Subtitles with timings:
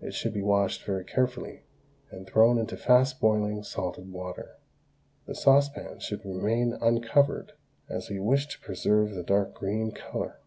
[0.00, 1.64] It should be washed very carefully,
[2.08, 4.52] and thrown into fast boiling salted water.
[5.26, 7.54] The saucepan should remain uncovered,
[7.88, 10.38] as we wish to preserve the dark green colour.